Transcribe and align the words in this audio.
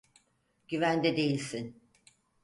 Güvende 0.67 1.17
değilsin. 1.17 1.81